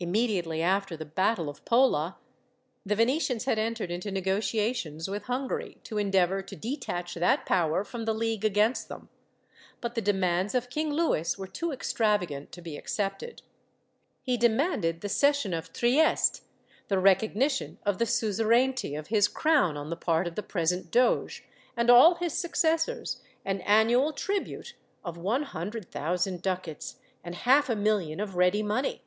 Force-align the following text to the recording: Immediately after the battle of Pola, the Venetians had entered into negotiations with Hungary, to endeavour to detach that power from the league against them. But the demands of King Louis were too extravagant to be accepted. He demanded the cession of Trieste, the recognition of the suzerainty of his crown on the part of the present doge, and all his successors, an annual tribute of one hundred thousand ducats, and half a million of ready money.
Immediately 0.00 0.62
after 0.62 0.96
the 0.96 1.04
battle 1.04 1.50
of 1.50 1.62
Pola, 1.66 2.16
the 2.86 2.94
Venetians 2.94 3.44
had 3.44 3.58
entered 3.58 3.90
into 3.90 4.10
negotiations 4.10 5.10
with 5.10 5.24
Hungary, 5.24 5.76
to 5.82 5.98
endeavour 5.98 6.40
to 6.40 6.56
detach 6.56 7.12
that 7.12 7.44
power 7.44 7.84
from 7.84 8.06
the 8.06 8.14
league 8.14 8.46
against 8.46 8.88
them. 8.88 9.10
But 9.82 9.94
the 9.94 10.00
demands 10.00 10.54
of 10.54 10.70
King 10.70 10.90
Louis 10.94 11.36
were 11.36 11.46
too 11.46 11.70
extravagant 11.70 12.50
to 12.52 12.62
be 12.62 12.78
accepted. 12.78 13.42
He 14.22 14.38
demanded 14.38 15.02
the 15.02 15.10
cession 15.10 15.52
of 15.52 15.70
Trieste, 15.70 16.40
the 16.88 16.98
recognition 16.98 17.76
of 17.84 17.98
the 17.98 18.06
suzerainty 18.06 18.94
of 18.94 19.08
his 19.08 19.28
crown 19.28 19.76
on 19.76 19.90
the 19.90 19.96
part 19.98 20.26
of 20.26 20.34
the 20.34 20.42
present 20.42 20.90
doge, 20.90 21.44
and 21.76 21.90
all 21.90 22.14
his 22.14 22.32
successors, 22.32 23.20
an 23.44 23.60
annual 23.60 24.14
tribute 24.14 24.76
of 25.04 25.18
one 25.18 25.42
hundred 25.42 25.90
thousand 25.90 26.40
ducats, 26.40 27.00
and 27.22 27.34
half 27.34 27.68
a 27.68 27.76
million 27.76 28.18
of 28.18 28.34
ready 28.34 28.62
money. 28.62 29.02